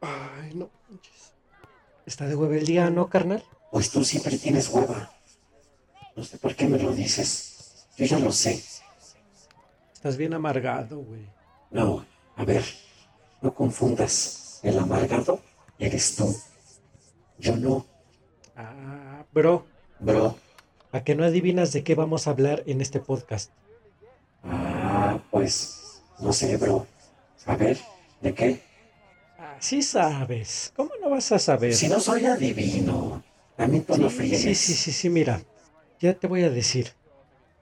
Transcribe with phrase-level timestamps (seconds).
[0.00, 0.70] Ay, no
[2.06, 3.42] Está de hueva el día, ¿no, carnal?
[3.72, 5.10] Pues tú siempre tienes hueva.
[6.14, 7.88] No sé por qué me lo dices.
[7.96, 8.62] Yo ya lo sé.
[9.92, 11.26] Estás bien amargado, güey.
[11.70, 12.06] No,
[12.36, 12.64] a ver,
[13.42, 14.60] no confundas.
[14.62, 15.40] El amargado
[15.78, 16.34] eres tú.
[17.38, 17.86] Yo no.
[18.56, 19.66] Ah, bro.
[19.98, 20.36] Bro.
[20.92, 23.50] ¿A qué no adivinas de qué vamos a hablar en este podcast?
[24.44, 26.86] Ah, pues, no sé, bro.
[27.46, 27.78] A ver,
[28.20, 28.60] ¿de qué?
[29.60, 30.72] Sí sabes.
[30.76, 31.74] ¿Cómo no vas a saber?
[31.74, 33.22] Si no soy adivino.
[33.56, 35.42] También tú no sí, sí, sí, sí, sí, mira.
[35.98, 36.92] Ya te voy a decir.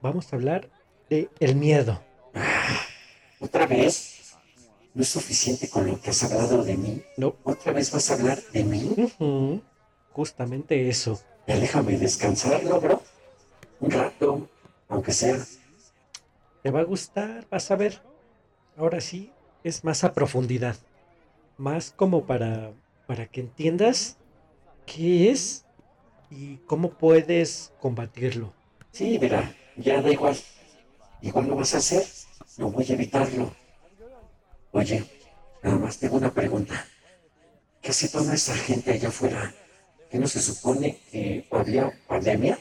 [0.01, 0.69] Vamos a hablar
[1.09, 2.03] de el miedo.
[2.33, 2.79] Ah,
[3.39, 4.35] ¿Otra vez?
[4.93, 7.01] ¿No es suficiente con lo que has hablado de mí?
[7.17, 7.35] No.
[7.43, 9.61] ¿Otra vez vas a hablar de mí?
[10.11, 11.21] Justamente eso.
[11.47, 13.01] Ya déjame descansar, ¿no, bro?
[13.79, 14.49] Un rato,
[14.89, 15.45] aunque sea.
[16.61, 18.01] Te va a gustar, vas a ver.
[18.77, 19.31] Ahora sí,
[19.65, 20.77] es más a profundidad
[21.57, 22.73] más como para,
[23.07, 24.17] para que entiendas
[24.85, 25.65] qué es
[26.29, 28.53] y cómo puedes combatirlo.
[28.91, 30.35] Sí, mira, ya da igual.
[31.21, 32.03] Igual lo vas a hacer,
[32.57, 33.53] no voy a evitarlo.
[34.71, 35.03] Oye,
[35.63, 36.85] nada más tengo una pregunta.
[37.81, 39.53] ¿Qué hace toda esa gente allá afuera?
[40.09, 42.59] ¿Que no se supone que había pandemia?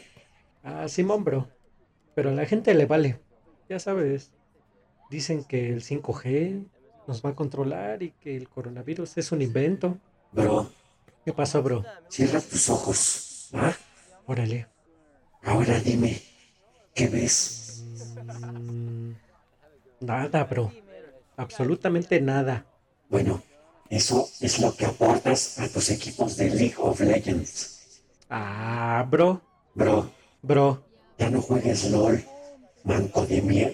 [0.63, 1.49] Ah, Simón, bro.
[2.15, 3.21] Pero a la gente le vale.
[3.69, 4.31] Ya sabes.
[5.11, 6.65] Dicen que el 5G,
[7.07, 9.99] nos va a controlar y que el coronavirus es un invento.
[10.33, 10.71] Bro.
[11.25, 11.85] ¿Qué pasó, bro?
[12.09, 13.49] Cierra tus ojos.
[13.55, 13.73] ¿Ah?
[14.27, 14.67] Órale.
[15.43, 16.21] Ahora dime,
[16.95, 17.85] ¿qué ves?
[18.53, 19.13] Mm,
[20.01, 20.73] nada, bro.
[21.37, 22.67] Absolutamente nada.
[23.09, 23.43] Bueno,
[23.91, 28.03] eso es lo que aportas a tus equipos de League of Legends.
[28.31, 29.41] Ah, bro.
[29.75, 30.11] Bro.
[30.43, 30.83] Bro.
[31.19, 32.25] Ya no juegues LOL,
[32.85, 33.73] manco de mierda.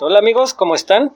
[0.00, 1.14] Hola amigos, ¿cómo están?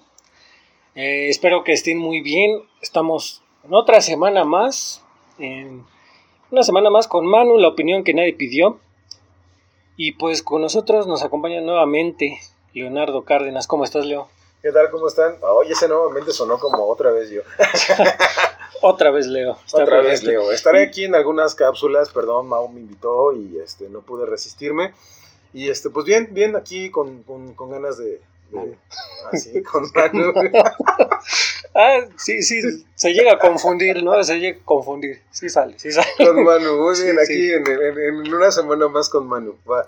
[0.95, 2.63] Eh, espero que estén muy bien.
[2.81, 5.03] Estamos en otra semana más.
[5.39, 5.85] En
[6.51, 8.79] una semana más con Manu, la opinión que nadie pidió.
[9.97, 12.39] Y pues con nosotros nos acompaña nuevamente
[12.75, 13.67] Leonardo Cárdenas.
[13.67, 14.29] ¿Cómo estás, Leo?
[14.61, 14.91] ¿Qué tal?
[14.91, 15.37] ¿Cómo están?
[15.41, 17.43] Oye, ese nuevamente sonó como otra vez yo.
[18.83, 19.57] otra vez Leo.
[19.73, 20.53] otra vez Leo.
[20.53, 24.95] Estaré aquí en algunas cápsulas, perdón, Mau me invitó y este no pude resistirme.
[25.53, 27.25] Y este, pues bien, bien, aquí con
[27.71, 28.21] ganas de,
[29.33, 30.33] Así, con Manu.
[31.75, 32.61] ah, sí, sí,
[32.95, 34.23] se llega a confundir, ¿no?
[34.23, 35.23] Se llega a confundir.
[35.31, 36.09] Sí sale, sí sale.
[36.17, 39.57] Con Manu, muy bien, aquí En, en, una semana más con Manu.
[39.71, 39.87] Va.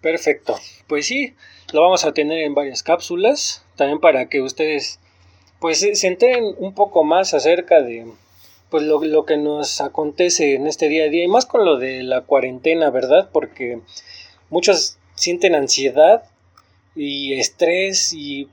[0.00, 0.58] Perfecto.
[0.86, 1.34] Pues sí,
[1.72, 5.00] lo vamos a tener en varias cápsulas, también para que ustedes
[5.58, 8.06] pues se enteren un poco más acerca de
[8.70, 11.78] pues lo, lo que nos acontece en este día a día y más con lo
[11.78, 13.30] de la cuarentena, ¿verdad?
[13.32, 13.80] Porque
[14.50, 16.24] muchos sienten ansiedad
[16.96, 18.48] y estrés y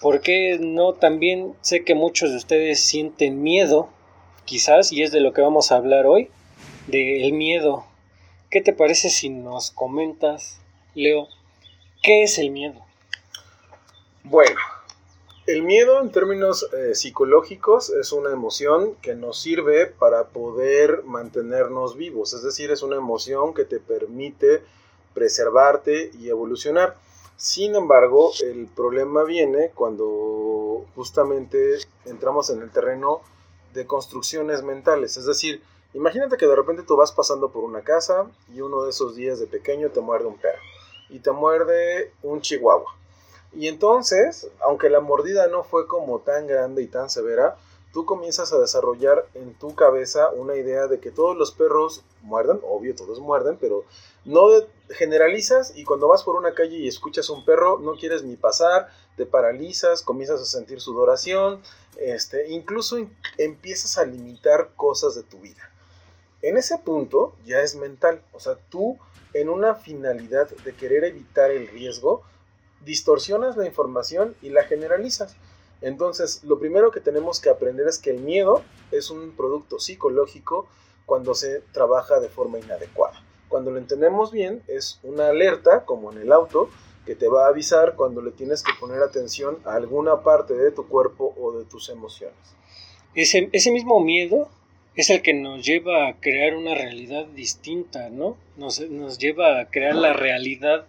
[0.00, 3.90] por qué no también sé que muchos de ustedes sienten miedo
[4.44, 6.30] quizás y es de lo que vamos a hablar hoy
[6.86, 7.84] del miedo
[8.50, 10.60] ¿qué te parece si nos comentas
[10.94, 11.28] Leo
[12.02, 12.80] qué es el miedo?
[14.24, 14.58] Bueno
[15.48, 21.96] el miedo en términos eh, psicológicos es una emoción que nos sirve para poder mantenernos
[21.96, 24.62] vivos, es decir, es una emoción que te permite
[25.14, 26.98] preservarte y evolucionar.
[27.38, 33.20] Sin embargo, el problema viene cuando justamente entramos en el terreno
[33.74, 35.16] de construcciones mentales.
[35.16, 35.62] Es decir,
[35.94, 39.38] imagínate que de repente tú vas pasando por una casa y uno de esos días
[39.38, 40.58] de pequeño te muerde un perro
[41.10, 42.96] y te muerde un chihuahua.
[43.54, 47.56] Y entonces, aunque la mordida no fue como tan grande y tan severa,
[47.92, 52.60] tú comienzas a desarrollar en tu cabeza una idea de que todos los perros muerden,
[52.62, 53.84] obvio, todos muerden, pero
[54.24, 54.48] no
[54.90, 58.88] generalizas y cuando vas por una calle y escuchas un perro, no quieres ni pasar,
[59.16, 61.62] te paralizas, comienzas a sentir sudoración,
[61.98, 62.98] este, incluso
[63.36, 65.70] empiezas a limitar cosas de tu vida.
[66.42, 68.98] En ese punto ya es mental, o sea, tú
[69.34, 72.22] en una finalidad de querer evitar el riesgo,
[72.84, 75.36] distorsionas la información y la generalizas.
[75.80, 80.66] Entonces, lo primero que tenemos que aprender es que el miedo es un producto psicológico
[81.06, 83.22] cuando se trabaja de forma inadecuada.
[83.48, 86.68] Cuando lo entendemos bien, es una alerta, como en el auto,
[87.06, 90.70] que te va a avisar cuando le tienes que poner atención a alguna parte de
[90.70, 92.36] tu cuerpo o de tus emociones.
[93.14, 94.48] Ese, ese mismo miedo
[94.94, 98.36] es el que nos lleva a crear una realidad distinta, ¿no?
[98.56, 100.86] Nos, nos lleva a crear la realidad,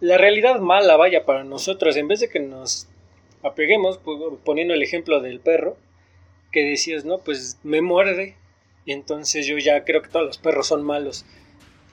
[0.00, 2.88] la realidad mala, vaya, para nosotros, en vez de que nos
[3.44, 4.00] apeguemos,
[4.44, 5.76] poniendo el ejemplo del perro,
[6.50, 8.36] que decías, no, pues me muerde,
[8.86, 11.24] y entonces yo ya creo que todos los perros son malos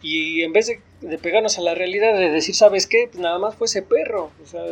[0.02, 3.08] Y en vez de, de pegarnos a la realidad, de decir, ¿sabes qué?
[3.08, 4.32] Pues nada más fue ese perro.
[4.44, 4.64] O sea,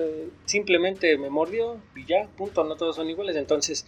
[0.45, 3.35] simplemente me mordió y ya, punto, no todos son iguales.
[3.35, 3.85] Entonces,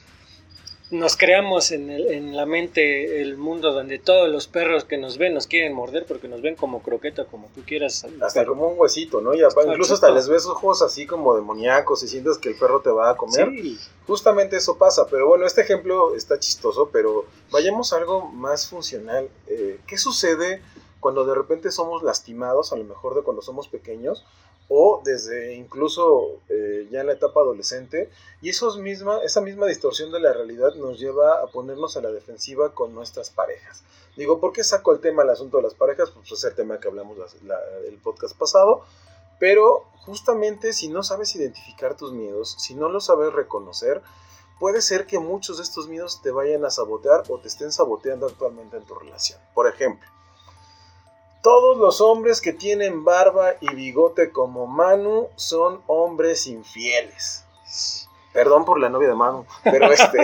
[0.91, 5.17] nos creamos en, el- en la mente el mundo donde todos los perros que nos
[5.17, 8.05] ven nos quieren morder porque nos ven como croqueta, como tú quieras.
[8.21, 9.33] Hasta pero- como un huesito, ¿no?
[9.33, 12.81] Y apa- incluso hasta les ves ojos así como demoníacos y sientes que el perro
[12.81, 13.49] te va a comer.
[13.51, 13.77] Sí,
[14.07, 19.29] Justamente eso pasa, pero bueno, este ejemplo está chistoso, pero vayamos a algo más funcional.
[19.47, 20.61] Eh, ¿Qué sucede
[20.99, 24.25] cuando de repente somos lastimados, a lo mejor de cuando somos pequeños,
[24.73, 28.09] o desde incluso eh, ya en la etapa adolescente,
[28.41, 32.73] y misma, esa misma distorsión de la realidad nos lleva a ponernos a la defensiva
[32.73, 33.83] con nuestras parejas?
[34.15, 36.11] Digo, ¿por qué saco el tema, el asunto de las parejas?
[36.11, 38.85] Pues es el tema que hablamos la- el podcast pasado,
[39.41, 44.01] pero justamente si no sabes identificar tus miedos, si no los sabes reconocer,
[44.57, 48.25] puede ser que muchos de estos miedos te vayan a sabotear o te estén saboteando
[48.27, 49.37] actualmente en tu relación.
[49.53, 50.07] Por ejemplo,
[51.41, 57.45] todos los hombres que tienen barba y bigote como Manu son hombres infieles.
[58.33, 60.19] Perdón por la novia de Manu, pero este...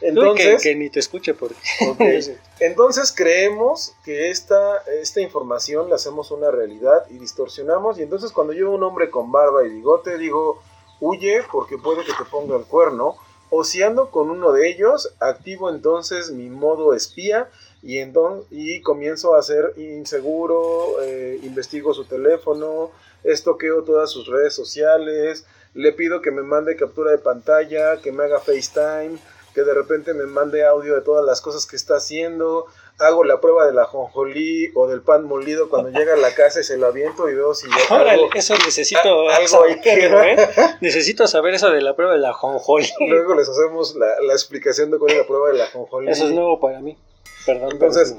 [0.00, 1.56] Entonces, que, que ni te escuche porque...
[1.88, 2.00] Ok.
[2.60, 7.98] Entonces creemos que esta, esta información la hacemos una realidad y distorsionamos.
[7.98, 10.62] Y entonces cuando yo veo un hombre con barba y bigote, digo,
[11.00, 13.16] huye porque puede que te ponga el cuerno.
[13.50, 17.50] O si ando con uno de ellos, activo entonces mi modo espía
[17.84, 22.90] y, enton- y comienzo a ser inseguro, eh, investigo su teléfono,
[23.24, 28.24] estoqueo todas sus redes sociales, le pido que me mande captura de pantalla, que me
[28.24, 29.18] haga FaceTime,
[29.54, 32.66] que de repente me mande audio de todas las cosas que está haciendo,
[32.98, 36.60] hago la prueba de la jonjolí o del pan molido cuando llega a la casa
[36.60, 39.80] y se lo aviento y veo si Órale, algo- eso necesito a- algo saber, ahí
[39.80, 40.28] queda.
[40.32, 40.36] ¿eh?
[40.80, 42.88] Necesito saber eso de la prueba de la jonjoli.
[43.08, 46.10] luego les hacemos la, la explicación de cuál es la prueba de la jonjolí.
[46.10, 46.96] Eso es nuevo para mí.
[47.46, 47.70] Perdón.
[47.72, 48.16] Entonces,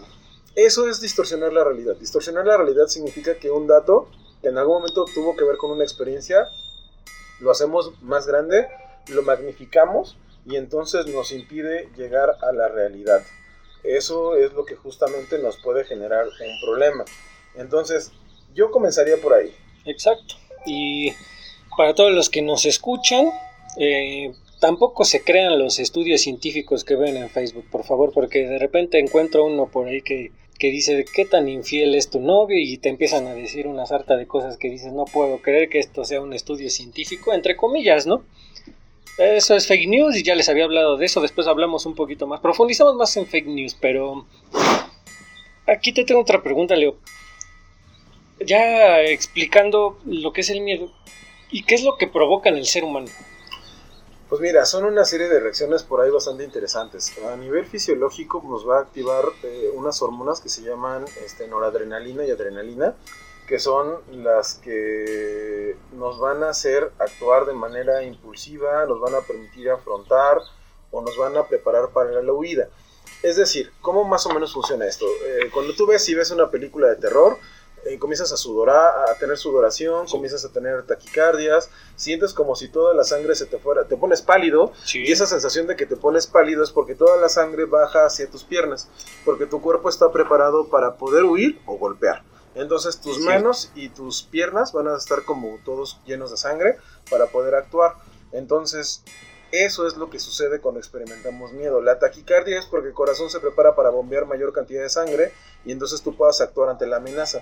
[0.55, 1.95] Eso es distorsionar la realidad.
[1.97, 4.07] Distorsionar la realidad significa que un dato
[4.41, 6.47] que en algún momento tuvo que ver con una experiencia,
[7.41, 8.67] lo hacemos más grande,
[9.07, 13.21] lo magnificamos y entonces nos impide llegar a la realidad.
[13.83, 17.05] Eso es lo que justamente nos puede generar un problema.
[17.55, 18.11] Entonces,
[18.53, 19.53] yo comenzaría por ahí.
[19.85, 20.35] Exacto.
[20.65, 21.13] Y
[21.75, 23.29] para todos los que nos escuchan,
[23.77, 24.33] eh,
[24.65, 28.97] tampoco se crean los estudios científicos que ven en Facebook, por favor, porque de repente
[28.97, 32.89] encuentro uno por ahí que, que dice qué tan infiel es tu novio y te
[32.89, 36.19] empiezan a decir una sarta de cosas que dices no puedo creer que esto sea
[36.19, 38.23] un estudio científico, entre comillas, ¿no?
[39.19, 42.25] Eso es fake news y ya les había hablado de eso, después hablamos un poquito
[42.25, 44.25] más, profundizamos más en fake news, pero
[45.67, 46.95] aquí te tengo otra pregunta, Leo
[48.43, 50.91] ya explicando lo que es el miedo
[51.51, 53.07] y qué es lo que provoca en el ser humano.
[54.27, 57.15] Pues mira, son una serie de reacciones por ahí bastante interesantes.
[57.31, 62.25] A nivel fisiológico nos va a activar eh, unas hormonas que se llaman este, noradrenalina
[62.25, 62.95] y adrenalina,
[63.47, 69.21] que son las que nos van a hacer actuar de manera impulsiva, nos van a
[69.21, 70.39] permitir afrontar
[70.89, 72.67] o nos van a preparar para la huida.
[73.21, 75.05] Es decir, ¿cómo más o menos funciona esto?
[75.05, 77.37] Eh, cuando tú ves y ves una película de terror,
[77.85, 82.93] eh, comienzas a sudorar, a tener sudoración, comienzas a tener taquicardias, sientes como si toda
[82.93, 86.27] la sangre se te fuera, te pones pálido y esa sensación de que te pones
[86.27, 88.87] pálido es porque toda la sangre baja hacia tus piernas,
[89.23, 92.23] porque tu cuerpo está preparado para poder huir o golpear.
[92.55, 93.23] Entonces tus Sí.
[93.23, 96.77] manos y tus piernas van a estar como todos llenos de sangre
[97.09, 97.95] para poder actuar.
[98.31, 99.03] Entonces
[99.51, 101.81] eso es lo que sucede cuando experimentamos miedo.
[101.81, 105.31] La taquicardia es porque el corazón se prepara para bombear mayor cantidad de sangre
[105.65, 107.41] y entonces tú puedas actuar ante la amenaza.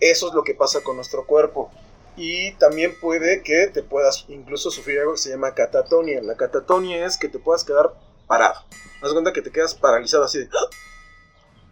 [0.00, 1.70] Eso es lo que pasa con nuestro cuerpo.
[2.16, 6.20] Y también puede que te puedas incluso sufrir algo que se llama catatonia.
[6.22, 7.94] La catatonia es que te puedas quedar
[8.26, 8.60] parado.
[9.02, 10.66] Haz cuenta que te quedas paralizado así de, ¡ah!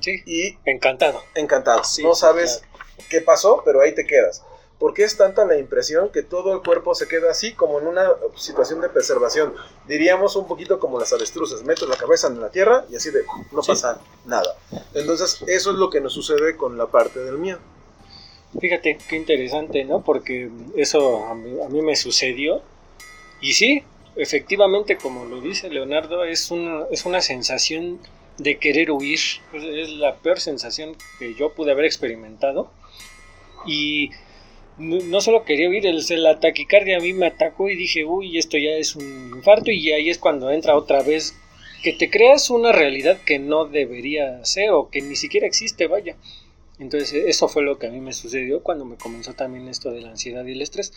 [0.00, 1.22] Sí, y encantado.
[1.34, 1.82] encantado.
[1.84, 2.62] Sí, no sabes
[3.10, 4.42] qué pasó, pero ahí te quedas.
[4.78, 8.08] Porque es tanta la impresión que todo el cuerpo se queda así como en una
[8.36, 9.52] situación de preservación.
[9.88, 11.64] Diríamos un poquito como las avestruces.
[11.64, 13.72] Metes la cabeza en la tierra y así de no Sí.
[13.72, 14.56] pasa nada.
[14.94, 17.58] Entonces eso es lo que nos sucede con la parte del miedo.
[18.60, 20.02] Fíjate qué interesante, ¿no?
[20.02, 22.62] Porque eso a mí, me sucedió.
[23.40, 23.82] Y sí,
[24.16, 28.00] efectivamente, como lo dice Leonardo, es una, es una sensación
[28.38, 29.20] de querer huir.
[29.52, 32.70] Es- la peor sensación que yo pude haber experimentado.
[33.66, 34.10] Y
[34.78, 38.38] no, no solo quería huir, el, la taquicardia a mí me atacó y dije, uy,
[38.38, 39.70] esto ya es un infarto.
[39.72, 41.34] Y ahí es cuando entra otra vez
[41.82, 46.16] que te creas una realidad que no debería ser o que ni siquiera existe, vaya.
[46.78, 50.00] Entonces eso fue lo que a mí me sucedió cuando me comenzó también esto de
[50.00, 50.92] la ansiedad y el estrés.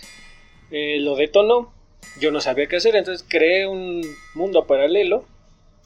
[0.70, 1.74] Eh, lo detonó,
[2.20, 4.02] yo no sabía qué hacer, entonces creé un
[4.36, 5.26] mundo paralelo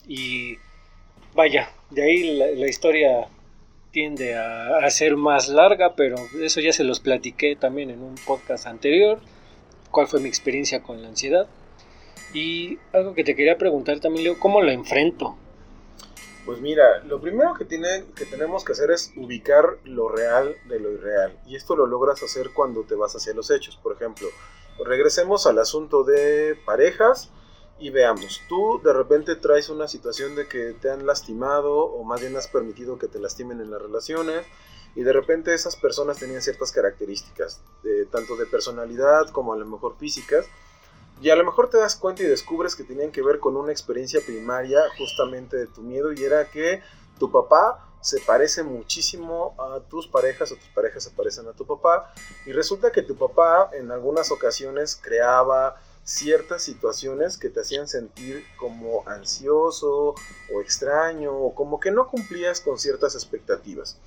[0.07, 0.57] y
[1.33, 3.27] vaya, de ahí la, historia
[3.91, 8.67] tiende a, ser más larga, pero eso ya se los platiqué también en un podcast
[8.67, 9.19] anterior,
[9.91, 11.47] cuál fue mi experiencia con la ansiedad.
[12.33, 15.37] Y algo que te quería preguntar también, Leo, ¿cómo lo enfrento?
[16.45, 21.39] Pues mira, lo primero que, tenemos que hacer es ubicar lo real de lo irreal.
[21.47, 23.79] Y esto lo logras hacer cuando te vas hacia los hechos.
[23.81, 24.27] Por ejemplo,
[24.85, 27.31] regresemos al asunto de parejas
[27.79, 32.21] y veamos, tú de repente traes una situación de que te han lastimado o más
[32.21, 34.45] bien has permitido que te lastimen en las relaciones
[34.95, 37.61] y de repente esas personas tenían ciertas características,
[38.11, 40.45] tanto de personalidad como a lo mejor físicas,
[41.21, 43.71] y a lo mejor te das cuenta y descubres que tenían que ver con una
[43.71, 46.81] experiencia primaria justamente de tu miedo y era que
[47.19, 51.65] tu papá se parece muchísimo a tus parejas o tus parejas se parecen a tu
[51.65, 52.13] papá
[52.45, 58.45] y resulta que tu papá en algunas ocasiones creaba ciertas situaciones que te hacían sentir
[58.59, 60.13] como ansioso
[60.53, 63.97] o extraño o como que no cumplías con ciertas expectativas.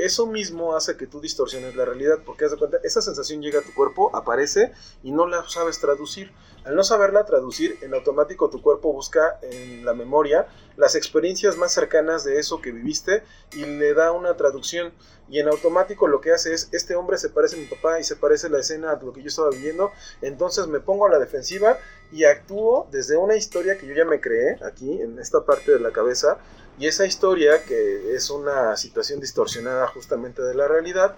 [0.00, 3.60] Eso mismo hace que tú distorsiones la realidad porque haz de cuenta, esa sensación llega
[3.60, 6.32] a tu cuerpo, aparece y no la sabes traducir.
[6.64, 11.72] Al no saberla traducir, en automático tu cuerpo busca en la memoria las experiencias más
[11.72, 14.94] cercanas de eso que viviste y le da una traducción.
[15.28, 18.04] Y en automático lo que hace es, este hombre se parece a mi papá y
[18.04, 19.92] se parece la escena a lo que yo estaba viviendo,
[20.22, 21.78] entonces me pongo a la defensiva
[22.10, 25.78] y actúo desde una historia que yo ya me creé aquí, en esta parte de
[25.78, 26.38] la cabeza,
[26.80, 31.14] y esa historia, que es una situación distorsionada justamente de la realidad,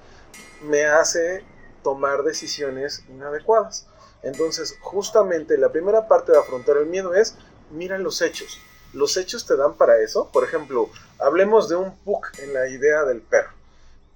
[0.64, 1.45] me hace
[1.85, 3.87] tomar decisiones inadecuadas.
[4.25, 7.37] Entonces, justamente la primera parte de afrontar el miedo es,
[7.71, 8.59] mira los hechos.
[8.92, 10.28] Los hechos te dan para eso.
[10.33, 10.90] Por ejemplo,
[11.21, 13.52] hablemos de un puk en la idea del perro.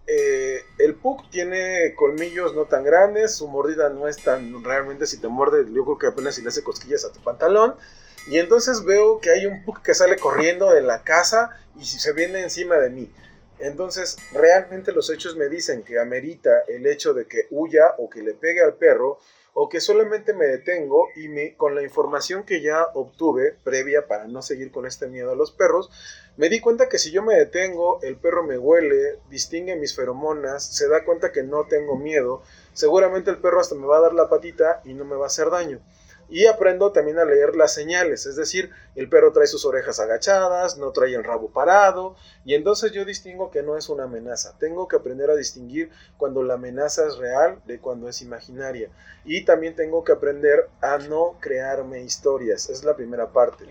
[0.09, 5.19] Eh, el puk tiene colmillos no tan grandes, su mordida no es tan realmente si
[5.19, 7.77] te muerde, yo creo que apenas si le hace cosquillas a tu pantalón.
[8.29, 12.13] Y entonces veo que hay un puk que sale corriendo de la casa y se
[12.13, 13.13] viene encima de mí.
[13.59, 18.23] Entonces, realmente los hechos me dicen que amerita el hecho de que huya o que
[18.23, 19.19] le pegue al perro
[19.59, 24.27] o que solamente me detengo y me, con la información que ya obtuve previa para
[24.27, 25.91] no seguir con este miedo a los perros,
[26.37, 30.63] me di cuenta que si yo me detengo, el perro me huele, distingue mis feromonas,
[30.63, 32.43] se da cuenta que no tengo miedo,
[32.75, 35.29] seguramente el perro hasta me va a dar la patita y no me va a
[35.29, 35.81] hacer daño.
[36.29, 40.77] Y aprendo también a leer las señales, es decir, el perro trae sus orejas agachadas,
[40.77, 44.57] no trae el rabo parado, y entonces yo distingo que no es una amenaza.
[44.59, 48.91] Tengo que aprender a distinguir cuando la amenaza es real de cuando es imaginaria.
[49.25, 53.65] Y también tengo que aprender a no crearme historias, es la primera parte.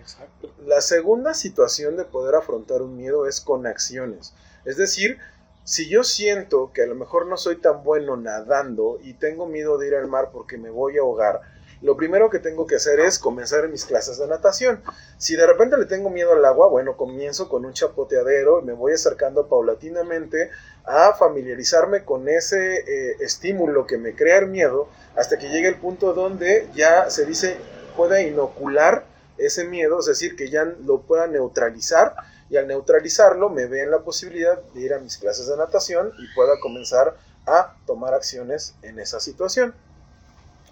[0.65, 4.33] La segunda situación de poder afrontar un miedo es con acciones.
[4.63, 5.19] Es decir,
[5.65, 9.79] si yo siento que a lo mejor no soy tan bueno nadando y tengo miedo
[9.79, 11.41] de ir al mar porque me voy a ahogar,
[11.85, 14.81] lo primero que tengo que hacer es comenzar en mis clases de natación.
[15.19, 18.73] Si de repente le tengo miedo al agua, bueno, comienzo con un chapoteadero y me
[18.73, 20.49] voy acercando paulatinamente
[20.83, 25.75] a familiarizarme con ese eh, estímulo que me crea el miedo hasta que llegue el
[25.75, 27.57] punto donde ya se dice
[27.95, 29.05] pueda inocular
[29.37, 32.15] ese miedo, es decir, que ya lo pueda neutralizar
[32.49, 36.11] y al neutralizarlo me ve en la posibilidad de ir a mis clases de natación
[36.17, 37.15] y pueda comenzar
[37.45, 39.75] a tomar acciones en esa situación.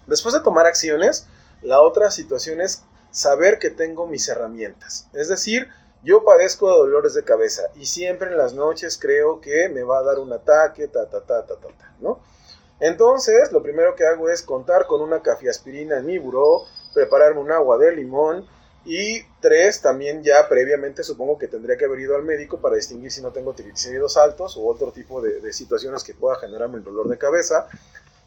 [0.06, 1.26] Después de tomar acciones,
[1.62, 5.08] la otra situación es saber que tengo mis herramientas.
[5.12, 5.68] Es decir,
[6.02, 9.98] yo padezco de dolores de cabeza y siempre en las noches creo que me va
[9.98, 12.20] a dar un ataque, ta, ta, ta, ta, ta, ta ¿no?
[12.80, 17.52] Entonces, lo primero que hago es contar con una cafiaspirina en mi buró, prepararme un
[17.52, 18.46] agua de limón
[18.84, 23.10] y tres, también ya previamente supongo que tendría que haber ido al médico para distinguir
[23.10, 26.84] si no tengo triglicéridos altos u otro tipo de, de situaciones que pueda generarme el
[26.84, 27.68] dolor de cabeza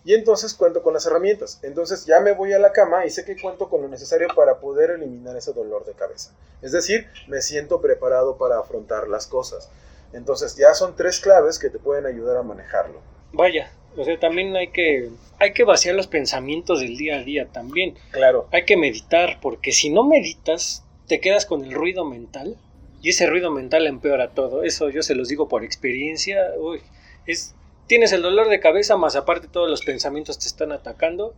[0.08, 1.60] y entonces cuento con las herramientas.
[1.64, 4.62] Entonces ya me voy a la cama y sé que cuento con lo necesario para
[4.62, 6.34] poder eliminar ese dolor de cabeza.
[6.62, 9.70] Es decir, me siento preparado para afrontar las cosas.
[10.14, 13.02] Entonces ya son tres claves que te pueden ayudar a manejarlo.
[13.34, 15.10] Vaya, o sea, también hay que,
[15.40, 17.96] hay que vaciar los pensamientos del día a día también.
[18.12, 18.48] Claro.
[18.54, 22.56] Hay que meditar, porque si no meditas, te quedas con el ruido mental
[23.02, 24.64] y ese ruido mental empeora todo.
[24.64, 26.54] Eso yo se los digo por experiencia.
[26.58, 26.80] Uy,
[27.26, 27.56] es
[27.88, 31.34] tienes el dolor de cabeza, más aparte todos los pensamientos te están atacando,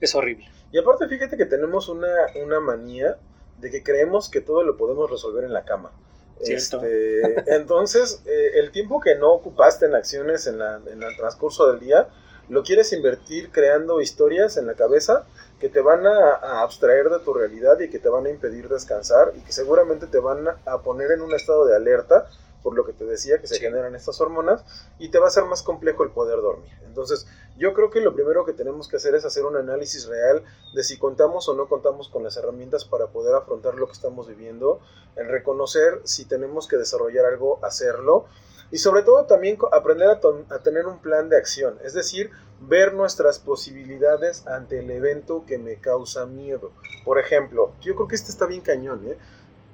[0.00, 0.48] es horrible.
[0.72, 2.08] Y aparte fíjate que tenemos una,
[2.42, 3.18] una manía
[3.58, 5.92] de que creemos que todo lo podemos resolver en la cama.
[6.40, 11.70] Este, entonces, eh, el tiempo que no ocupaste en acciones en, la, en el transcurso
[11.70, 12.08] del día,
[12.48, 15.26] lo quieres invertir creando historias en la cabeza
[15.60, 18.68] que te van a, a, abstraer de tu realidad y que te van a impedir
[18.68, 22.26] descansar y que seguramente te van a poner en un estado de alerta
[22.62, 24.64] por lo que te decía que se generan estas hormonas
[24.98, 26.72] y te va a ser más complejo el poder dormir.
[26.84, 30.42] Entonces, yo creo que lo primero que tenemos que hacer es hacer un análisis real
[30.74, 34.28] de si contamos o no contamos con las herramientas para poder afrontar lo que estamos
[34.28, 34.80] viviendo,
[35.16, 38.26] el reconocer si tenemos que desarrollar algo, hacerlo.
[38.70, 43.38] Y sobre todo también aprender a, tener un plan de acción, es decir, ver nuestras
[43.38, 46.72] posibilidades ante el evento que me causa miedo.
[47.04, 49.16] Por ejemplo, yo creo que este está bien cañón, ¿eh?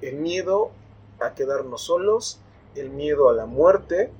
[0.00, 0.70] El miedo
[1.20, 2.40] a quedarnos solos,
[2.76, 4.10] el miedo a la muerte,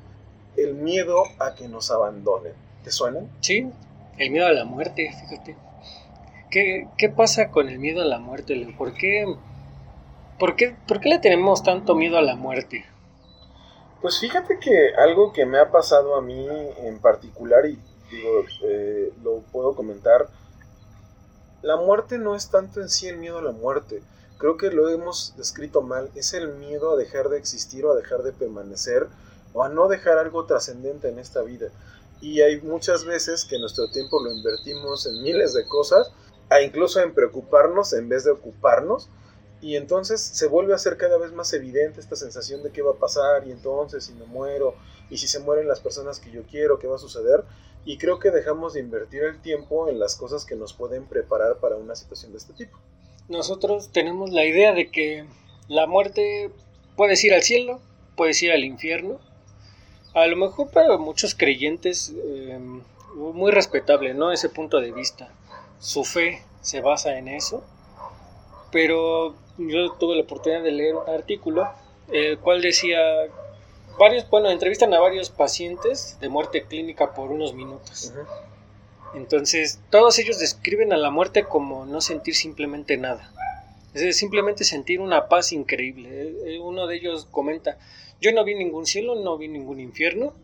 [0.56, 2.52] el miedo a que nos abandonen.
[2.82, 3.28] ¿Te suenan?
[3.40, 3.70] Sí,
[4.18, 5.56] el miedo a la muerte, fíjate.
[6.50, 9.26] ¿Qué, qué pasa con el miedo a la muerte, ¿Por qué,
[10.38, 12.84] por, qué, ¿Por qué le tenemos tanto miedo a la muerte?
[14.00, 16.46] Pues fíjate que algo que me ha pasado a mí
[16.78, 17.78] en particular, y
[18.11, 20.28] digo, eh, lo puedo comentar,
[21.62, 24.02] la muerte no es tanto en sí el miedo a la muerte.
[24.38, 26.11] Creo que lo hemos descrito mal.
[26.14, 29.09] Es el miedo a dejar de existir o a dejar de permanecer
[29.53, 31.69] o a no dejar algo trascendente en esta vida.
[32.21, 36.11] Y hay muchas veces que nuestro tiempo lo invertimos en miles de cosas,
[36.50, 39.09] a incluso en preocuparnos en vez de ocuparnos
[39.64, 42.93] y entonces se vuelve a ser cada vez más evidente esta sensación de qué va
[42.93, 44.75] a pasar y entonces si me muero
[45.09, 47.45] y si se mueren las personas que yo quiero, qué va a suceder.
[47.87, 51.61] Y creo que dejamos de invertir el tiempo en las cosas que nos pueden preparar
[51.61, 52.79] para una situación de este tipo.
[53.28, 55.25] Nosotros tenemos la idea de que
[55.69, 56.50] la muerte
[56.97, 57.81] puedes ir al cielo,
[58.16, 59.19] puedes ir al infierno.
[60.12, 62.59] A lo mejor para muchos creyentes eh,
[63.14, 64.31] muy respetable, ¿no?
[64.31, 65.33] Ese punto de vista.
[65.81, 67.64] Su fe se basa en eso.
[68.71, 71.69] Pero yo tuve la oportunidad de leer un artículo,
[72.12, 72.99] el cual decía,
[73.99, 78.12] varios, bueno, entrevistan a varios pacientes de muerte clínica por unos minutos.
[79.14, 83.30] Entonces, todos ellos describen a la muerte como no sentir simplemente nada.
[83.94, 86.35] Es simplemente sentir una paz increíble.
[86.47, 87.78] Eh, uno de ellos comenta,
[88.21, 90.35] yo no vi ningún cielo, no vi ningún infierno.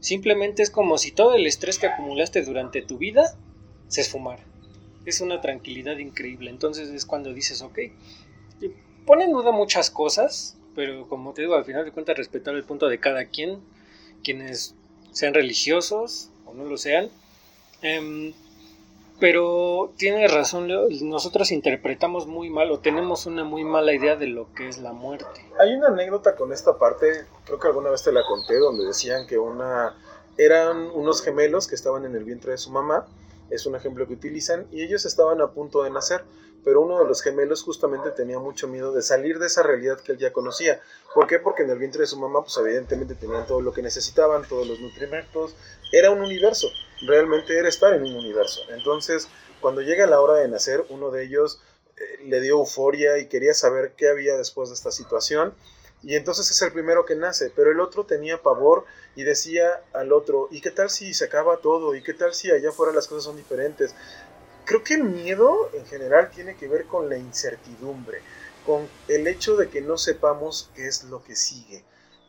[0.00, 3.36] Simplemente es como si todo el estrés que acumulaste durante tu vida
[3.86, 4.42] se esfumara.
[5.04, 6.50] Es una tranquilidad increíble.
[6.50, 7.78] Entonces es cuando dices, ok,
[9.06, 12.64] pone en duda muchas cosas, pero como te digo, al final de cuentas respetar el
[12.64, 13.60] punto de cada quien,
[14.22, 14.74] quienes
[15.12, 17.10] sean religiosos o no lo sean.
[17.82, 18.34] Em,
[19.20, 20.68] pero tiene razón,
[21.02, 24.92] nosotros interpretamos muy mal o tenemos una muy mala idea de lo que es la
[24.92, 25.44] muerte.
[25.58, 29.26] Hay una anécdota con esta parte, creo que alguna vez te la conté, donde decían
[29.26, 29.96] que una
[30.36, 33.06] eran unos gemelos que estaban en el vientre de su mamá,
[33.50, 36.22] es un ejemplo que utilizan, y ellos estaban a punto de nacer
[36.64, 40.12] pero uno de los gemelos justamente tenía mucho miedo de salir de esa realidad que
[40.12, 40.80] él ya conocía.
[41.14, 41.38] ¿Por qué?
[41.38, 44.66] Porque en el vientre de su mamá, pues evidentemente tenían todo lo que necesitaban, todos
[44.66, 45.54] los nutrimentos,
[45.92, 46.68] era un universo,
[47.02, 48.62] realmente era estar en un universo.
[48.70, 49.28] Entonces,
[49.60, 51.60] cuando llega la hora de nacer, uno de ellos
[51.96, 55.54] eh, le dio euforia y quería saber qué había después de esta situación.
[56.02, 58.84] Y entonces es el primero que nace, pero el otro tenía pavor
[59.16, 61.94] y decía al otro, ¿y qué tal si se acaba todo?
[61.96, 63.94] ¿Y qué tal si allá afuera las cosas son diferentes?
[64.64, 68.20] Creo que el miedo en general tiene que ver con la incertidumbre,
[68.64, 71.82] con el hecho de que no sepamos qué es lo que sigue.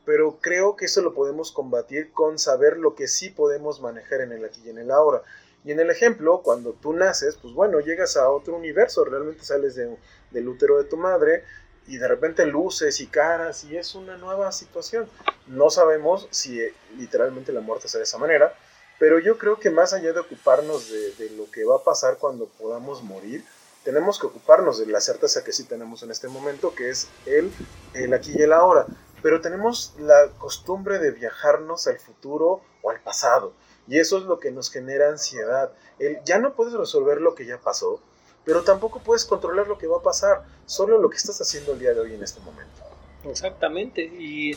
[0.10, 4.32] Pero creo que eso lo podemos combatir con saber lo que sí podemos manejar en
[4.32, 5.22] el aquí y en el ahora.
[5.64, 9.76] Y en el ejemplo, cuando tú naces, pues bueno, llegas a otro universo, realmente sales
[9.76, 11.44] del útero de tu madre
[11.86, 15.08] y de repente luces y caras y es una nueva situación.
[15.46, 18.56] No sabemos si eh, literalmente la muerte sea de esa manera,
[18.98, 22.48] pero yo creo que más allá de ocuparnos de, lo que va a pasar cuando
[22.48, 23.46] podamos morir,
[23.84, 27.52] tenemos que ocuparnos de la certeza que sí tenemos en este momento, que es el,
[27.94, 28.88] el aquí y el ahora.
[29.22, 33.54] Pero tenemos la costumbre de viajarnos al futuro o al pasado.
[33.88, 35.72] Y eso es lo que nos genera ansiedad.
[35.98, 38.02] El, ya no puedes resolver lo que ya pasó,
[38.46, 41.80] pero tampoco puedes controlar lo que va a pasar, solo lo que estás haciendo el
[41.80, 42.82] día de hoy en este momento.
[43.26, 44.52] Exactamente, y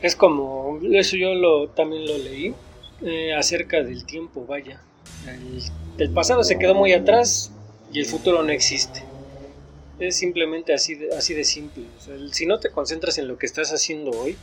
[0.00, 2.54] es como, eso yo lo, también lo leí,
[3.02, 4.82] eh, acerca del tiempo, vaya.
[5.98, 7.52] El, pasado se quedó muy atrás
[7.92, 9.02] y el futuro no existe.
[9.98, 11.84] Es simplemente así de, así de simple.
[12.32, 14.36] si no te concentras en lo que estás haciendo hoy,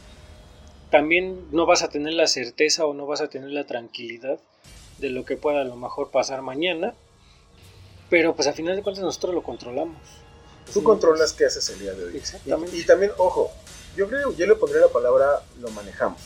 [0.91, 4.39] también no vas a tener la certeza o no vas a tener la tranquilidad
[4.98, 6.94] de lo que pueda a lo mejor pasar mañana.
[8.10, 9.98] Pero pues a final de cuentas nosotros lo controlamos.
[10.74, 12.18] Tú controlas qué haces el día de hoy.
[12.18, 12.76] Exactamente.
[12.76, 13.52] Y, y también, ojo,
[13.96, 16.22] yo creo, yo le pondría la palabra lo manejamos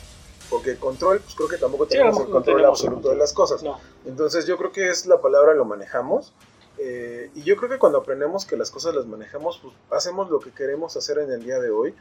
[0.49, 3.63] porque el control, pues creo que tampoco tenemos el control absoluto de las cosas.
[4.05, 6.33] Entonces yo creo que es la palabra lo manejamos.
[6.79, 10.39] Eh, y yo creo que cuando aprendemos que las cosas las manejamos, pues hacemos lo
[10.39, 11.93] que queremos hacer en el día de hoy.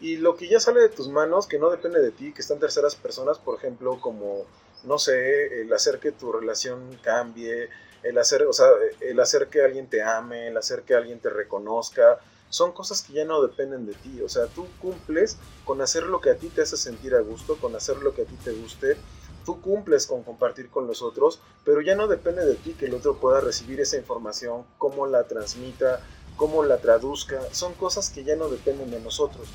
[0.00, 2.58] Y lo que ya sale de tus manos, que no depende de ti, que están
[2.58, 4.46] terceras personas, por ejemplo, como,
[4.84, 7.68] no sé, el hacer que tu relación cambie,
[8.02, 8.68] el hacer, o sea,
[9.00, 13.12] el hacer que alguien te ame, el hacer que alguien te reconozca, son cosas que
[13.12, 14.22] ya no dependen de ti.
[14.22, 17.56] O sea, tú cumples con hacer lo que a ti te hace sentir a gusto,
[17.56, 18.96] con hacer lo que a ti te guste.
[19.50, 22.94] Tú cumples con compartir con los otros, pero ya no depende de ti que el
[22.94, 25.98] otro pueda recibir esa información, cómo la transmita,
[26.36, 27.40] cómo la traduzca.
[27.50, 29.48] Son cosas que ya no dependen de nosotros.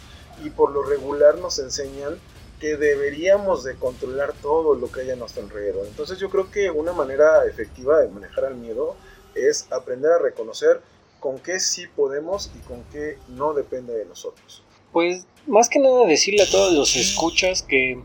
[0.43, 2.19] Y por lo regular nos enseñan
[2.59, 5.87] que deberíamos de controlar todo lo que haya a nuestro alrededor.
[5.87, 8.97] Entonces yo creo que una manera efectiva de manejar el miedo
[9.33, 10.81] es aprender a reconocer
[11.21, 14.61] con qué sí podemos y con qué no depende de nosotros.
[14.91, 18.03] Pues más que nada decirle a todos los escuchas que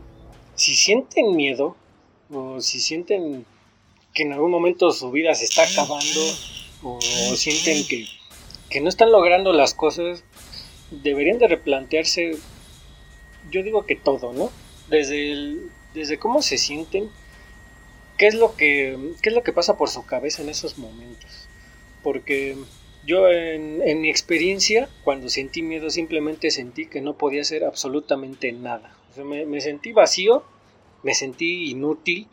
[0.55, 1.75] si sienten miedo
[2.33, 3.45] o si sienten
[4.13, 6.21] que en algún momento su vida se está acabando
[6.83, 6.99] o
[7.35, 8.07] sienten que,
[8.69, 10.23] que no están logrando las cosas,
[10.91, 12.37] deberían de replantearse,
[13.49, 14.51] yo digo que todo, ¿no?
[14.89, 17.09] Desde, el, desde cómo se sienten,
[18.17, 21.47] qué es, lo que, qué es lo que pasa por su cabeza en esos momentos.
[22.03, 22.57] Porque
[23.05, 28.51] yo en, en mi experiencia, cuando sentí miedo, simplemente sentí que no podía hacer absolutamente
[28.51, 28.95] nada.
[29.23, 30.43] me, me sentí vacío,
[31.03, 32.27] me sentí inútil,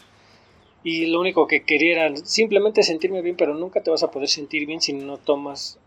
[0.85, 4.28] y lo único que quería era simplemente sentirme bien, pero nunca te vas a poder
[4.28, 5.78] sentir bien si no tomas,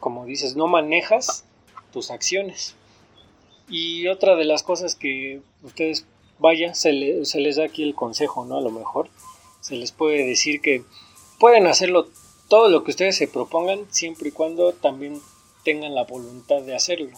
[0.00, 1.44] como dices, no manejas
[1.92, 2.74] tus acciones.
[3.68, 6.06] Y otra de las cosas que ustedes,
[6.38, 8.58] vaya, se, les da aquí el consejo, ¿no?
[8.58, 9.08] A lo mejor
[9.60, 10.84] se les puede decir que
[11.40, 12.08] pueden hacerlo
[12.48, 15.20] todo lo que ustedes se propongan siempre y cuando también
[15.64, 17.10] tengan la voluntad de hacerlo.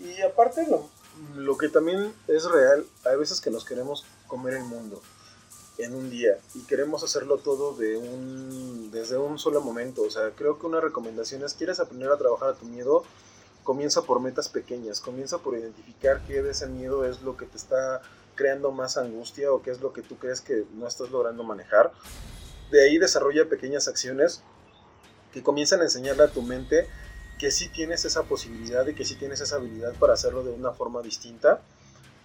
[0.00, 0.88] Y aparte lo,
[1.36, 5.02] lo que también es real, hay veces que nos queremos comer el mundo
[5.76, 10.00] en un día y queremos hacerlo todo de un, desde un solo momento.
[10.04, 13.04] O sea, creo que una recomendación es, quieres aprender a trabajar a tu miedo,
[13.62, 17.58] comienza por metas pequeñas, comienza por identificar qué de ese miedo es lo que te
[17.58, 18.00] está
[18.34, 21.92] creando más angustia o qué es lo que tú crees que no estás logrando manejar.
[22.70, 24.42] De ahí desarrolla pequeñas acciones
[25.30, 26.88] que comienzan a enseñarle a tu mente
[27.38, 30.72] que sí tienes esa posibilidad y que sí tienes esa habilidad para hacerlo de una
[30.72, 31.60] forma distinta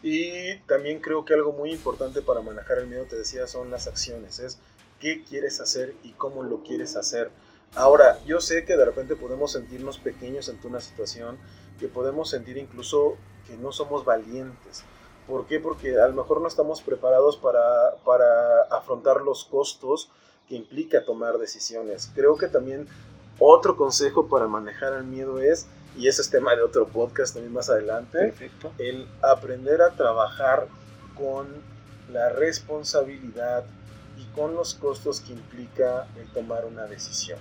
[0.03, 3.87] y también creo que algo muy importante para manejar el miedo, te decía, son las
[3.87, 4.39] acciones.
[4.39, 4.59] Es
[4.99, 7.31] qué quieres hacer y cómo lo quieres hacer.
[7.75, 11.37] Ahora, yo sé que de repente podemos sentirnos pequeños ante una situación,
[11.79, 14.83] que podemos sentir incluso que no somos valientes.
[15.27, 15.59] ¿Por qué?
[15.59, 17.61] Porque a lo mejor no estamos preparados para,
[18.05, 20.09] para afrontar los costos
[20.47, 22.09] que implica tomar decisiones.
[22.15, 22.87] Creo que también
[23.39, 27.53] otro consejo para manejar el miedo es y ese es tema de otro podcast también
[27.53, 28.73] más adelante, Perfecto.
[28.77, 30.67] el aprender a trabajar
[31.15, 31.47] con
[32.11, 33.65] la responsabilidad
[34.17, 37.39] y con los costos que implica el tomar una decisión.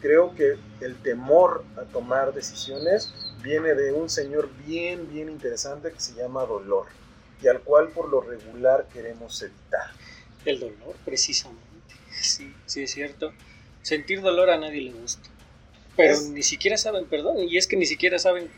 [0.00, 6.00] Creo que el temor a tomar decisiones viene de un señor bien, bien interesante que
[6.00, 6.86] se llama dolor
[7.42, 9.90] y al cual por lo regular queremos evitar.
[10.44, 11.68] El dolor, precisamente.
[12.10, 13.32] Sí, sí es cierto.
[13.82, 15.28] Sentir dolor a nadie le gusta.
[16.00, 18.48] Pero Es- ni siquiera saben, perdón, y es que ni siquiera saben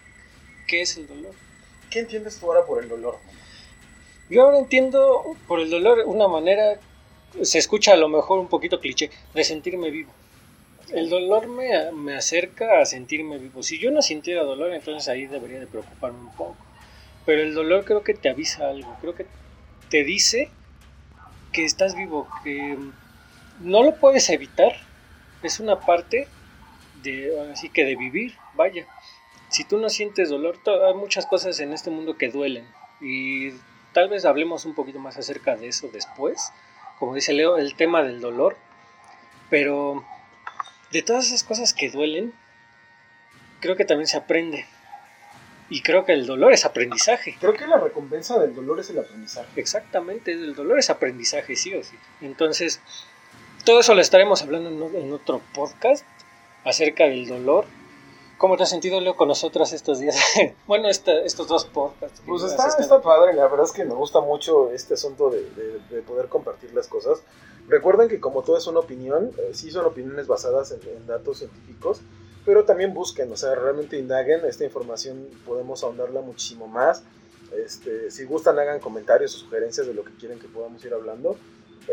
[0.66, 1.32] qué es el dolor.
[1.90, 3.18] ¿Qué entiendes tú ahora por el dolor?
[4.30, 6.78] Yo ahora entiendo por el dolor una manera,
[7.42, 10.12] se escucha a lo mejor un poquito cliché, de sentirme vivo.
[10.92, 13.62] El dolor me, me acerca a sentirme vivo.
[13.62, 16.56] Si yo no sintiera dolor, entonces ahí debería de preocuparme un poco.
[17.26, 19.26] Pero el dolor creo que te avisa algo, creo que
[19.90, 20.48] te dice
[21.52, 22.76] que estás vivo, que
[23.60, 24.72] no lo puedes evitar,
[25.42, 26.26] es una parte
[27.02, 28.86] de, así que de vivir, vaya.
[29.48, 32.66] Si tú no sientes dolor, hay muchas cosas en este mundo que duelen
[33.00, 33.50] y
[33.92, 36.52] tal vez hablemos un poquito más acerca de eso después,
[36.98, 38.56] como dice Leo, el tema del dolor,
[39.50, 40.04] pero
[40.90, 42.32] de todas esas cosas que duelen,
[43.60, 44.66] creo que también se aprende.
[45.68, 47.36] Y creo que el dolor es aprendizaje.
[47.40, 49.48] Creo que la recompensa del dolor es el aprendizaje.
[49.58, 51.96] Exactamente, el dolor es aprendizaje, sí o sí.
[52.20, 52.80] Entonces,
[53.64, 56.04] todo eso lo estaremos hablando en otro podcast
[56.64, 57.64] acerca del dolor.
[58.38, 60.16] ¿Cómo te has sentido, Leo, con nosotros estos días?
[60.66, 62.20] bueno, esta- estos dos podcasts.
[62.26, 65.78] Pues está, está padre, la verdad es que me gusta mucho este asunto de, de-
[65.90, 67.22] de poder compartir las cosas.
[67.68, 71.38] Recuerden que como todo es una opinión, eh, sí son opiniones basadas en, en datos
[71.38, 72.00] científicos,
[72.44, 77.04] pero también busquen, o sea, realmente indaguen, esta información podemos ahondarla muchísimo más.
[77.56, 81.36] Este, si gustan, hagan comentarios o sugerencias de lo que quieren que podamos ir hablando.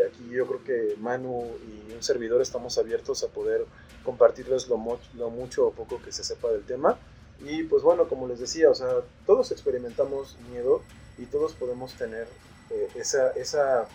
[0.08, 3.66] Aquí yo creo que Manu y un servidor estamos abiertos a poder
[4.04, 6.98] compartirles lo, mo- lo mucho o poco que se sepa del tema.
[7.40, 10.82] Y pues bueno, como les decía, o sea, todos experimentamos miedo
[11.18, 12.26] y todos podemos tener
[12.70, 13.88] eh, esa, esa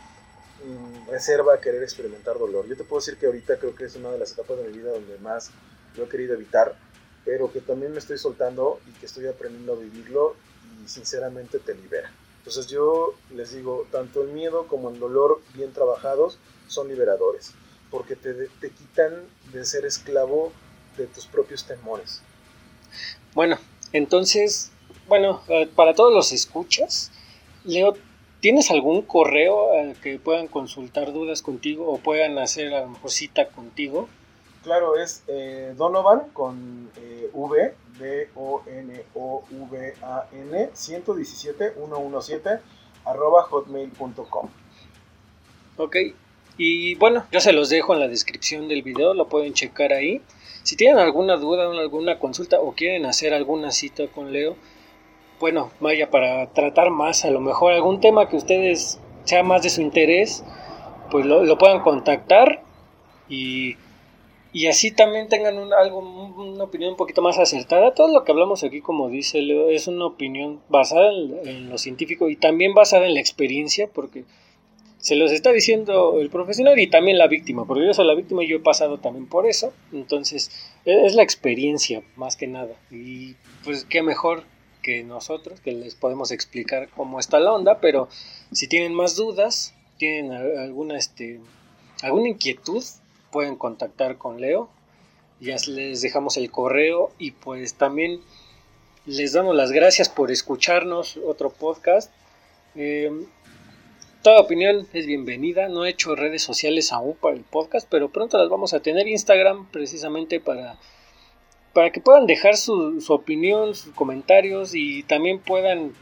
[0.64, 2.68] mm, reserva a querer experimentar dolor.
[2.68, 4.74] Yo te puedo decir que ahorita creo que es una de las etapas de mi
[4.74, 5.52] vida donde más
[5.96, 6.76] lo he querido evitar,
[7.24, 10.36] pero que también me estoy soltando y que estoy aprendiendo a vivirlo
[10.84, 12.12] y sinceramente te libera.
[12.46, 17.54] Entonces yo les digo, tanto el miedo como el dolor bien trabajados son liberadores,
[17.90, 19.14] porque te, te quitan
[19.52, 20.54] de ser esclavo
[20.96, 22.22] de tus propios temores.
[23.34, 23.58] Bueno,
[23.94, 24.72] entonces,
[25.08, 27.12] bueno, eh, para todos los escuchas,
[27.64, 27.98] Leo,
[28.42, 33.10] ¿tienes algún correo al que puedan consultar dudas contigo o puedan hacer a lo mejor
[33.10, 34.08] cita contigo?
[34.66, 38.60] Claro, es eh, Donovan con eh, V, D-O-N-O-V-A-N,
[40.74, 42.50] 117, 117,
[43.06, 44.50] arroba hotmail.com.
[45.78, 45.96] Ok,
[46.58, 50.24] y bueno, yo se los dejo en la descripción del video, lo pueden checar ahí.
[50.64, 54.56] Si tienen alguna duda, alguna consulta o quieren hacer alguna cita con Leo,
[55.40, 59.70] bueno, vaya para tratar más, a lo mejor algún tema que ustedes sea más de
[59.70, 60.44] su interés,
[61.12, 62.64] pues lo, puedan contactar
[63.30, 63.76] y,
[64.56, 67.94] y, así también tengan un, algo, una opinión un poquito más acertada.
[67.94, 72.30] Todo lo que hablamos aquí, como dice Leo, es una opinión basada en, lo científico
[72.30, 74.24] y también basada en la experiencia, porque
[74.98, 78.44] se los está diciendo el profesional y también la víctima, porque yo soy la víctima
[78.44, 80.50] y yo he pasado también por eso, entonces
[80.86, 82.76] e, es la experiencia más que nada.
[82.90, 84.44] Y pues qué mejor
[84.82, 88.08] que nosotros, que les podemos explicar cómo está la onda, pero
[88.52, 91.40] si tienen más dudas, tienen alguna, este,
[92.02, 92.84] alguna inquietud,
[93.36, 94.70] pueden contactar con Leo,
[95.42, 98.22] ya les dejamos el correo y pues también
[99.06, 102.14] les damos las gracias por escucharnos otro podcast.
[102.76, 103.12] Eh,
[104.26, 105.70] Toda opinión es bienvenida.
[105.70, 109.08] No he hecho redes sociales aún para el podcast, pero pronto las vamos a tener.
[109.08, 110.80] Instagram precisamente para,
[111.74, 115.94] para que puedan dejar su, opinión, sus comentarios y también puedan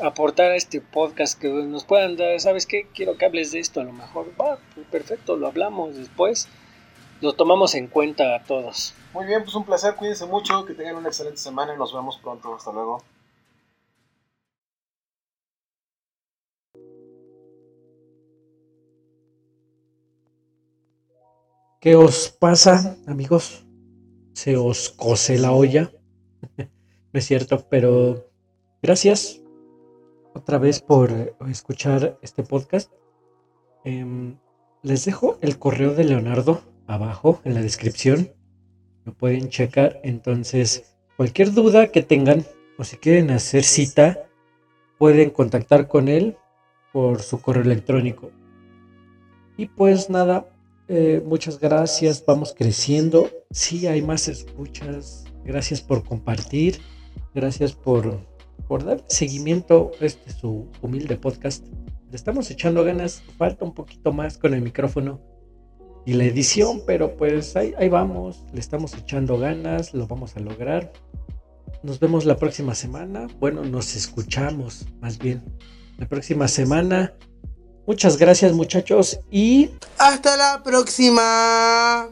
[0.00, 2.86] aportar a este podcast, que nos puedan dar, ¿sabes qué?
[2.94, 4.58] Quiero que hables de esto, a lo mejor, va,
[4.90, 6.48] perfecto, lo hablamos después,
[7.20, 8.94] lo tomamos en cuenta a todos.
[9.12, 12.18] Muy bien, pues un placer, cuídense mucho, que tengan una excelente semana y nos vemos
[12.18, 13.02] pronto, hasta luego.
[21.80, 23.64] ¿Qué os pasa, amigos?
[24.32, 25.92] Se os cose la olla.
[26.58, 26.66] no
[27.12, 28.28] es cierto, pero
[28.82, 29.40] gracias
[30.34, 32.92] otra vez por escuchar este podcast.
[33.84, 34.36] Em,
[34.82, 38.32] les dejo el correo de Leonardo abajo en la descripción.
[39.04, 40.00] Lo pueden checar.
[40.02, 42.44] Entonces, cualquier duda que tengan
[42.78, 44.28] o si quieren hacer cita,
[44.98, 46.36] pueden contactar con él
[46.92, 48.30] por su correo electrónico.
[49.56, 50.48] Y pues nada,
[50.88, 53.30] eh, muchas gracias, vamos creciendo.
[53.50, 55.24] Sí, hay más escuchas.
[55.44, 56.80] Gracias por compartir.
[57.34, 58.20] Gracias por,
[58.68, 61.64] por dar seguimiento a este su humilde podcast.
[62.10, 63.22] Le estamos echando ganas.
[63.38, 65.20] Falta un poquito más con el micrófono
[66.06, 68.44] y la edición, pero pues ahí, ahí vamos.
[68.54, 69.92] Le estamos echando ganas.
[69.92, 70.92] Lo vamos a lograr.
[71.82, 73.26] Nos vemos la próxima semana.
[73.38, 75.44] Bueno, nos escuchamos más bien.
[75.98, 77.12] La próxima semana
[77.86, 82.08] Muchas gracias muchachos y hasta la próxima.